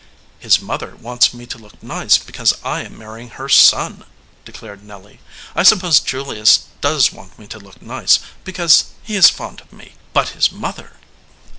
"His 0.39 0.59
mother 0.59 0.95
wants 0.95 1.31
me 1.31 1.45
to 1.45 1.59
look 1.59 1.77
nice 1.83 2.17
because 2.17 2.55
I 2.63 2.81
am 2.81 2.97
marrying 2.97 3.29
her 3.37 3.47
son," 3.47 4.03
declared 4.45 4.83
Nelly. 4.83 5.19
"I 5.55 5.61
suppose 5.61 5.99
Julius 5.99 6.61
does 6.81 7.11
want 7.13 7.37
me 7.37 7.45
to 7.45 7.59
look 7.59 7.83
nice 7.83 8.17
because 8.43 8.85
he 9.03 9.15
is 9.15 9.29
fond 9.29 9.61
of 9.61 9.71
me 9.71 9.93
but 10.11 10.29
his 10.29 10.51
mother!" 10.51 10.93